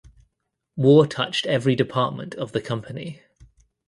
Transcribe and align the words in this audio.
War 0.75 1.05
touched 1.05 1.45
every 1.45 1.75
department 1.75 2.33
of 2.33 2.53
the 2.53 2.59
company. 2.59 3.21